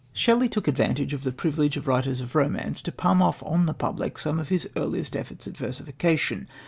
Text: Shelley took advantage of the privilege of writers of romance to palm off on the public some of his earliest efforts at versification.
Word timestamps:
Shelley 0.13 0.49
took 0.49 0.67
advantage 0.67 1.13
of 1.13 1.23
the 1.23 1.31
privilege 1.31 1.77
of 1.77 1.85
writers 1.87 2.21
of 2.21 2.33
romance 2.33 2.81
to 2.81 2.91
palm 2.91 3.21
off 3.21 3.43
on 3.43 3.67
the 3.67 3.73
public 3.75 4.17
some 4.17 4.39
of 4.39 4.49
his 4.49 4.67
earliest 4.75 5.15
efforts 5.15 5.45
at 5.45 5.55
versification. 5.55 6.47